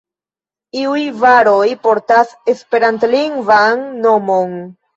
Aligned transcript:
Iuj 0.83 1.03
varoj 1.23 1.67
portas 1.85 2.33
Esperantlingvan 2.55 3.87
nomon. 4.09 4.61